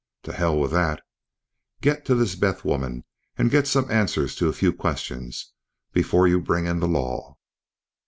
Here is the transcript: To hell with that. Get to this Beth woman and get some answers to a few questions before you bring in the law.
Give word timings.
To 0.23 0.33
hell 0.33 0.59
with 0.59 0.71
that. 0.71 1.03
Get 1.81 2.05
to 2.05 2.15
this 2.15 2.33
Beth 2.33 2.65
woman 2.65 3.03
and 3.37 3.51
get 3.51 3.67
some 3.67 3.91
answers 3.91 4.35
to 4.37 4.47
a 4.47 4.51
few 4.53 4.73
questions 4.73 5.53
before 5.93 6.27
you 6.27 6.41
bring 6.41 6.65
in 6.65 6.79
the 6.79 6.87
law. 6.87 7.37